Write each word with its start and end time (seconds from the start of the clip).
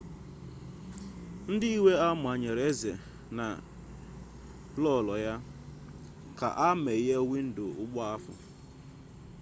ndị 1.51 1.67
iwe 1.77 1.91
a 2.07 2.09
manyere 2.23 2.61
eze 2.71 2.93
na 3.37 3.47
queen 4.73 5.39
ka 6.39 6.47
ha 6.59 6.69
meghee 6.83 7.21
windo 7.29 7.65
ụgbọ 7.83 7.99
ha 8.09 8.15